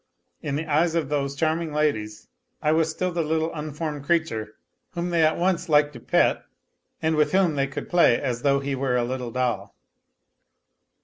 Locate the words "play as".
7.87-8.41